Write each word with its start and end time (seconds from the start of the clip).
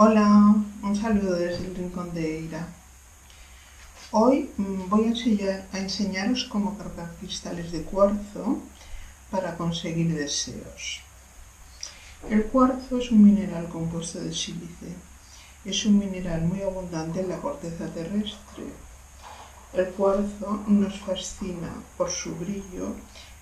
Hola, 0.00 0.54
un 0.84 0.94
saludo 0.94 1.34
desde 1.34 1.66
el 1.66 1.74
Rincón 1.74 2.14
de 2.14 2.38
Eira. 2.38 2.68
Hoy 4.12 4.48
mm, 4.56 4.88
voy 4.88 5.06
a, 5.06 5.76
enseñaros 5.76 6.44
cómo 6.44 6.78
cargar 6.78 7.10
cristales 7.18 7.72
de 7.72 7.82
cuarzo 7.82 8.60
para 9.28 9.56
conseguir 9.56 10.14
deseos. 10.14 11.00
El 12.30 12.44
cuarzo 12.44 12.98
es 12.98 13.10
un 13.10 13.24
mineral 13.24 13.68
compuesto 13.68 14.20
de 14.20 14.32
sílice. 14.32 14.90
Es 15.64 15.84
un 15.84 15.98
mineral 15.98 16.42
muy 16.42 16.62
abundante 16.62 17.18
en 17.18 17.30
la 17.30 17.38
corteza 17.38 17.92
terrestre. 17.92 18.66
El 19.72 19.88
cuarzo 19.94 20.62
nos 20.68 20.96
fascina 21.00 21.72
por 21.96 22.08
su 22.08 22.36
brillo 22.36 22.94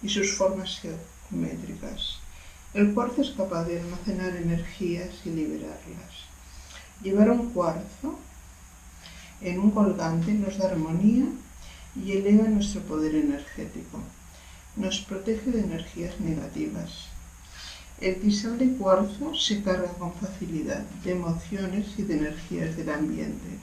y 0.03 0.09
sus 0.09 0.35
formas 0.39 0.81
geométricas. 0.81 2.17
El 2.73 2.95
cuarzo 2.95 3.21
es 3.21 3.33
capaz 3.33 3.65
de 3.65 3.79
almacenar 3.79 4.35
energías 4.37 5.11
y 5.27 5.29
liberarlas. 5.33 6.36
Llevar 7.03 7.31
un 7.31 7.51
cuarzo 7.51 8.19
en 9.41 9.61
un 9.61 9.71
colgante 9.71 10.33
nos 10.33 10.59
da 10.59 10.71
armonía 10.71 11.27
y 11.95 12.13
eleva 12.13 12.49
nuestro 12.49 12.81
poder 12.83 13.15
energético. 13.15 14.01
Nos 14.77 15.01
protege 15.01 15.51
de 15.51 15.61
energías 15.61 16.19
negativas. 16.21 17.09
El 18.01 18.17
cristal 18.17 18.59
de 18.59 18.73
cuarzo 18.77 19.35
se 19.35 19.63
carga 19.63 19.89
con 19.99 20.13
facilidad 20.13 20.85
de 21.03 21.13
emociones 21.13 21.87
y 21.97 22.03
de 22.03 22.19
energías 22.19 22.77
del 22.77 22.91
ambiente. 22.91 23.59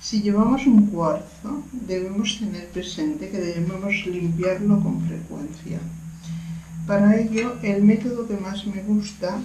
Si 0.00 0.20
llevamos 0.20 0.66
un 0.66 0.88
cuarzo, 0.88 1.62
debemos 1.72 2.38
tener 2.38 2.68
presente 2.68 3.30
que 3.30 3.38
debemos 3.38 3.94
limpiarlo 4.06 4.80
con 4.80 5.06
frecuencia. 5.06 5.78
Para 6.86 7.16
ello, 7.16 7.54
el 7.62 7.82
método 7.84 8.26
que 8.26 8.36
más 8.36 8.66
me 8.66 8.82
gusta 8.82 9.38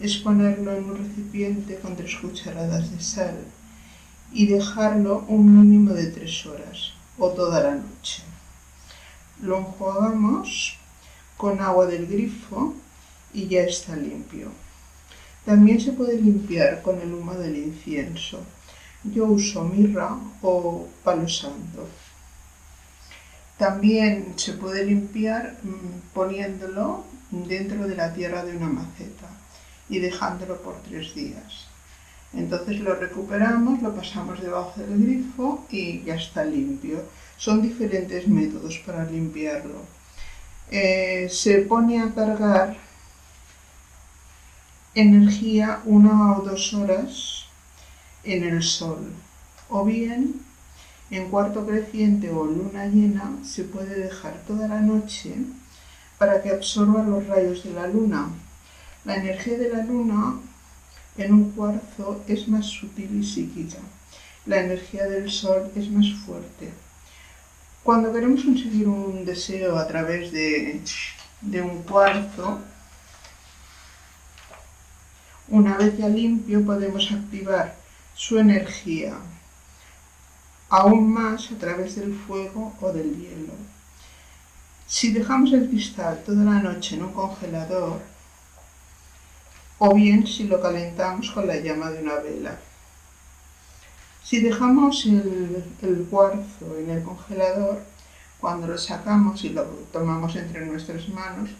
es 0.00 0.16
ponerlo 0.16 0.74
en 0.76 0.84
un 0.84 0.98
recipiente 0.98 1.76
con 1.76 1.96
tres 1.96 2.16
cucharadas 2.16 2.90
de 2.90 3.00
sal 3.00 3.36
y 4.32 4.46
dejarlo 4.46 5.24
un 5.28 5.60
mínimo 5.60 5.92
de 5.92 6.06
tres 6.06 6.46
horas 6.46 6.92
o 7.18 7.28
toda 7.30 7.62
la 7.62 7.74
noche. 7.74 8.22
Lo 9.42 9.58
enjuagamos 9.58 10.78
con 11.36 11.60
agua 11.60 11.86
del 11.86 12.06
grifo 12.06 12.74
y 13.34 13.46
ya 13.46 13.62
está 13.62 13.96
limpio. 13.96 14.50
También 15.44 15.80
se 15.80 15.92
puede 15.92 16.20
limpiar 16.20 16.82
con 16.82 17.00
el 17.00 17.12
humo 17.12 17.34
del 17.34 17.56
incienso. 17.56 18.40
Yo 19.04 19.26
uso 19.26 19.64
mirra 19.64 20.16
o 20.40 20.88
palo 21.02 21.28
santo. 21.28 21.88
También 23.58 24.34
se 24.36 24.54
puede 24.54 24.84
limpiar 24.84 25.58
mm, 25.62 26.14
poniéndolo 26.14 27.04
dentro 27.30 27.86
de 27.86 27.96
la 27.96 28.12
tierra 28.14 28.44
de 28.44 28.56
una 28.56 28.68
maceta 28.68 29.41
y 29.92 29.98
dejándolo 29.98 30.56
por 30.62 30.74
tres 30.88 31.14
días. 31.14 31.68
Entonces 32.32 32.80
lo 32.80 32.94
recuperamos, 32.94 33.82
lo 33.82 33.94
pasamos 33.94 34.40
debajo 34.40 34.80
del 34.80 35.04
grifo 35.04 35.66
y 35.70 36.02
ya 36.02 36.14
está 36.14 36.44
limpio. 36.44 37.04
Son 37.36 37.60
diferentes 37.60 38.26
métodos 38.26 38.78
para 38.86 39.04
limpiarlo. 39.04 39.80
Eh, 40.70 41.28
se 41.30 41.58
pone 41.58 42.00
a 42.00 42.14
cargar 42.14 42.78
energía 44.94 45.82
una 45.84 46.38
o 46.38 46.42
dos 46.42 46.72
horas 46.72 47.44
en 48.24 48.44
el 48.44 48.62
sol 48.62 49.12
o 49.68 49.84
bien 49.84 50.40
en 51.10 51.28
cuarto 51.28 51.66
creciente 51.66 52.30
o 52.30 52.44
luna 52.44 52.86
llena 52.86 53.38
se 53.44 53.64
puede 53.64 53.94
dejar 54.00 54.34
toda 54.46 54.68
la 54.68 54.80
noche 54.80 55.34
para 56.18 56.42
que 56.42 56.50
absorba 56.50 57.02
los 57.02 57.26
rayos 57.26 57.64
de 57.64 57.72
la 57.72 57.86
luna 57.86 58.28
la 59.04 59.16
energía 59.16 59.58
de 59.58 59.68
la 59.68 59.82
luna 59.82 60.34
en 61.16 61.32
un 61.32 61.50
cuarzo 61.52 62.22
es 62.28 62.48
más 62.48 62.66
sutil 62.66 63.20
y 63.20 63.24
psíquica. 63.24 63.78
La 64.46 64.60
energía 64.60 65.04
del 65.06 65.30
sol 65.30 65.70
es 65.76 65.90
más 65.90 66.06
fuerte. 66.24 66.72
Cuando 67.82 68.12
queremos 68.12 68.44
conseguir 68.44 68.88
un 68.88 69.24
deseo 69.24 69.76
a 69.76 69.86
través 69.86 70.32
de, 70.32 70.80
de 71.40 71.62
un 71.62 71.82
cuarzo, 71.82 72.60
una 75.48 75.76
vez 75.76 75.98
ya 75.98 76.08
limpio 76.08 76.64
podemos 76.64 77.10
activar 77.10 77.74
su 78.14 78.38
energía 78.38 79.14
aún 80.68 81.12
más 81.12 81.50
a 81.52 81.58
través 81.58 81.96
del 81.96 82.14
fuego 82.14 82.74
o 82.80 82.92
del 82.92 83.16
hielo. 83.18 83.52
Si 84.86 85.12
dejamos 85.12 85.52
el 85.52 85.68
cristal 85.68 86.22
toda 86.24 86.44
la 86.44 86.60
noche 86.60 86.94
en 86.96 87.02
un 87.02 87.12
congelador, 87.12 88.00
o 89.84 89.94
bien 89.94 90.24
si 90.28 90.44
lo 90.44 90.60
calentamos 90.60 91.32
con 91.32 91.48
la 91.48 91.56
llama 91.56 91.90
de 91.90 92.02
una 92.04 92.14
vela. 92.14 92.56
Si 94.22 94.40
dejamos 94.40 95.04
el, 95.06 96.06
cuarzo 96.08 96.78
en 96.78 96.88
el 96.88 97.02
congelador, 97.02 97.82
cuando 98.38 98.68
lo 98.68 98.78
sacamos 98.78 99.42
y 99.42 99.48
lo 99.48 99.64
tomamos 99.92 100.36
entre 100.36 100.64
nuestras 100.66 101.08
manos, 101.08 101.50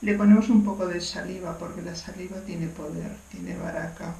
le 0.00 0.14
ponemos 0.14 0.48
un 0.48 0.64
poco 0.64 0.86
de 0.86 1.02
saliva, 1.02 1.58
porque 1.58 1.82
la 1.82 1.94
saliva 1.94 2.38
tiene 2.46 2.68
poder, 2.68 3.14
tiene 3.30 3.54
baraca. 3.58 4.14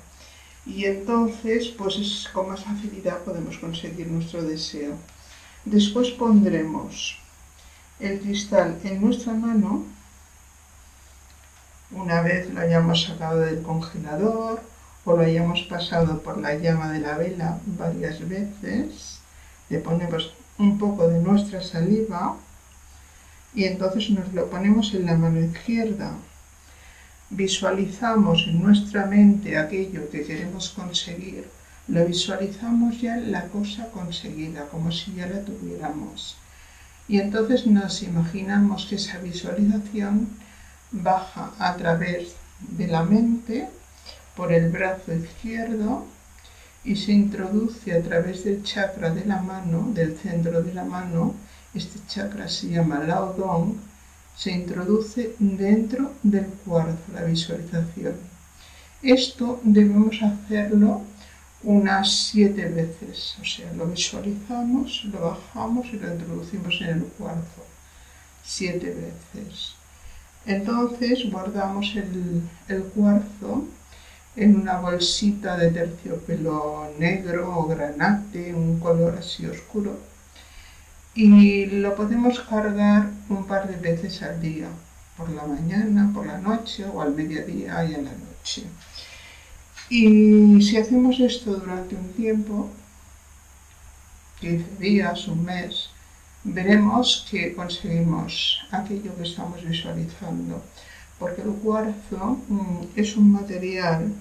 Y 0.67 0.85
entonces, 0.85 1.69
pues 1.79 2.29
con 2.35 2.51
más 2.51 2.63
facilidad 2.63 3.25
podemos 3.25 3.57
conseguir 3.57 4.09
nuestro 4.09 4.43
deseo. 4.43 4.93
Después 5.65 6.11
pondremos 6.11 7.19
el 8.01 8.21
cristal 8.21 8.79
en 8.85 9.01
nuestra 9.01 9.33
mano 9.33 9.96
una 11.91 12.21
vez 12.21 12.53
lo 12.53 12.61
hayamos 12.61 13.05
sacado 13.05 13.41
del 13.41 13.63
congelador 13.63 14.61
o 15.05 15.17
lo 15.17 15.23
hayamos 15.23 15.63
pasado 15.63 16.21
por 16.23 16.39
la 16.39 16.55
llama 16.55 16.93
de 16.93 17.01
la 17.01 17.17
vela 17.17 17.59
varias 17.67 18.29
veces, 18.29 19.21
le 19.69 19.79
ponemos 19.79 20.35
un 20.59 20.79
poco 20.79 21.09
de 21.09 21.21
nuestra 21.21 21.63
saliva 21.63 22.37
y 23.55 23.65
entonces 23.65 24.11
nos 24.11 24.33
lo 24.35 24.51
ponemos 24.51 24.95
en 24.95 25.07
la 25.07 25.17
mano 25.17 25.41
izquierda. 25.41 26.13
Visualizamos 27.31 28.45
en 28.49 28.63
nuestra 28.63 29.07
mente 29.07 29.57
aquello 29.57 30.11
que 30.11 30.25
queremos 30.25 30.71
conseguir, 30.71 31.49
lo 31.89 32.05
visualizamos 32.05 33.01
ya 33.01 33.17
la 33.17 33.47
cosa 33.49 33.91
conseguida, 33.91 34.67
como 34.69 34.91
si 34.91 35.15
ya 35.15 35.27
la 35.27 35.45
tuviéramos. 35.45 36.37
Y 37.09 37.21
entonces 37.21 37.67
nos 37.67 38.03
imaginamos 38.03 38.87
que 38.87 38.97
esa 38.97 39.19
visualización 39.19 40.29
baja 41.03 41.53
a 41.59 41.77
través 41.77 42.35
de 42.61 42.87
la 42.87 43.03
mente 43.03 43.69
por 44.35 44.53
el 44.53 44.71
brazo 44.71 45.13
izquierdo 45.13 46.07
y 46.85 46.97
se 46.97 47.13
introduce 47.13 47.93
a 47.93 48.03
través 48.03 48.45
del 48.45 48.63
chakra 48.63 49.11
de 49.11 49.25
la 49.25 49.41
mano, 49.43 49.89
del 49.93 50.17
centro 50.17 50.63
de 50.63 50.73
la 50.73 50.85
mano, 50.85 51.35
este 51.75 51.99
chakra 52.07 52.49
se 52.49 52.69
llama 52.69 53.01
Laodong, 53.01 53.75
se 54.37 54.53
introduce 54.53 55.35
dentro 55.39 56.13
del 56.23 56.47
cuarzo, 56.65 57.13
la 57.13 57.23
visualización. 57.25 58.15
Esto 59.03 59.61
debemos 59.65 60.17
hacerlo 60.23 61.03
unas 61.63 62.29
siete 62.29 62.67
veces, 62.69 63.37
o 63.41 63.45
sea, 63.45 63.73
lo 63.73 63.87
visualizamos, 63.87 65.05
lo 65.13 65.21
bajamos 65.21 65.87
y 65.93 65.97
lo 65.97 66.13
introducimos 66.13 66.81
en 66.83 66.89
el 66.89 67.05
cuarzo, 67.19 67.65
siete 68.45 68.95
veces. 69.35 69.75
Entonces 70.47 71.29
guardamos 71.31 71.95
el, 71.97 72.83
cuarzo 72.95 73.65
en 74.37 74.55
una 74.55 74.79
bolsita 74.79 75.57
de 75.57 75.71
terciopelo 75.71 76.89
negro 76.99 77.59
o 77.59 77.67
granate, 77.67 78.55
un 78.55 78.79
color 78.79 79.17
así 79.19 79.47
oscuro, 79.47 79.99
y 81.15 81.67
lo 81.67 81.97
podemos 81.97 82.39
cargar 82.41 83.11
un 83.29 83.47
par 83.47 83.69
de 83.69 83.77
veces 83.77 84.23
al 84.23 84.41
día, 84.41 84.69
por 85.17 85.31
la 85.31 85.45
mañana, 85.47 86.11
por 86.15 86.27
la 86.27 86.39
noche 86.39 86.85
o 86.85 87.01
al 87.01 87.15
mediodía 87.15 87.85
y 87.85 87.95
en 87.95 88.05
la 88.05 88.13
noche. 88.13 88.65
Y 89.89 90.61
si 90.63 90.77
hacemos 90.77 91.19
esto 91.19 91.55
durante 91.55 91.95
un 91.97 92.13
tiempo, 92.13 92.69
15 94.41 94.65
días, 94.79 95.27
un 95.29 95.45
mes, 95.45 95.91
veremos 96.47 97.27
que 97.29 97.55
conseguimos 97.55 98.61
aquello 98.71 99.17
que 99.17 99.25
estamos 99.25 99.63
visualizando, 99.65 100.63
porque 101.19 101.43
el 101.43 101.53
cuarzo 101.65 102.39
mm, 102.49 102.95
es 102.95 103.17
un 103.17 103.33
material 103.33 104.13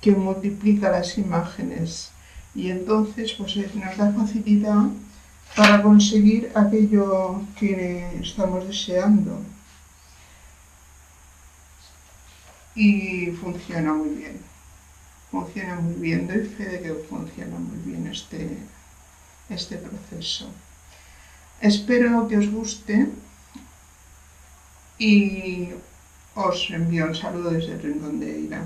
que 0.00 0.12
multiplica 0.12 0.90
las 0.90 1.18
imágenes 1.18 2.10
y 2.54 2.70
entonces 2.70 3.32
pues, 3.32 3.56
nos 3.56 3.96
da 3.96 4.12
facilidad 4.12 4.88
para 5.56 5.82
conseguir 5.82 6.50
aquello 6.54 7.42
que 7.58 8.18
estamos 8.20 8.66
deseando. 8.66 9.40
Y 12.74 13.32
funciona 13.32 13.92
muy 13.92 14.10
bien, 14.10 14.36
funciona 15.30 15.74
muy 15.80 15.94
bien, 15.94 16.28
doy 16.28 16.44
fe 16.46 16.64
de 16.64 16.82
que 16.82 16.94
funciona 17.10 17.58
muy 17.58 17.78
bien 17.84 18.06
este, 18.06 18.56
este 19.50 19.76
proceso. 19.78 20.48
Espero 21.60 22.28
que 22.28 22.36
os 22.36 22.48
guste 22.50 23.08
y 24.98 25.70
os 26.34 26.70
envío 26.70 27.06
un 27.06 27.14
saludo 27.14 27.50
desde 27.50 27.72
el 27.72 27.82
Rincón 27.82 28.20
de 28.20 28.40
Ira. 28.40 28.62